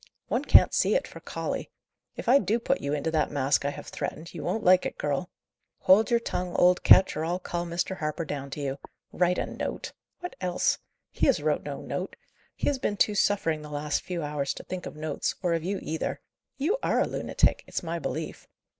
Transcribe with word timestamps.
"One 0.29 0.43
can't 0.43 0.73
see 0.73 0.95
it 0.95 1.07
for 1.07 1.19
colly. 1.19 1.69
If 2.15 2.27
I 2.27 2.39
do 2.39 2.57
put 2.57 2.81
you 2.81 2.91
into 2.91 3.11
that 3.11 3.29
mask 3.29 3.65
I 3.65 3.69
have 3.69 3.85
threatened, 3.85 4.33
you 4.33 4.43
won't 4.43 4.63
like 4.63 4.83
it, 4.83 4.97
girl. 4.97 5.29
Hold 5.81 6.09
your 6.09 6.19
tongue, 6.19 6.55
old 6.55 6.81
Ketch, 6.81 7.15
or 7.15 7.23
I'll 7.23 7.37
call 7.37 7.67
Mr. 7.67 7.97
Harper 7.99 8.25
down 8.25 8.49
to 8.49 8.59
you. 8.61 8.79
Write 9.11 9.37
a 9.37 9.45
note! 9.45 9.91
What 10.19 10.35
else? 10.41 10.79
He 11.11 11.27
has 11.27 11.39
wrote 11.43 11.61
no 11.61 11.81
note; 11.81 12.15
he 12.55 12.65
has 12.65 12.79
been 12.79 12.97
too 12.97 13.13
suffering 13.13 13.61
the 13.61 13.69
last 13.69 14.01
few 14.01 14.23
hours 14.23 14.55
to 14.55 14.63
think 14.63 14.87
of 14.87 14.95
notes, 14.95 15.35
or 15.43 15.53
of 15.53 15.63
you 15.63 15.77
either. 15.83 16.19
You 16.57 16.79
are 16.81 16.99
a 16.99 17.05
lunatic, 17.05 17.63
it's 17.67 17.83
my 17.83 17.99
belief." 17.99 18.47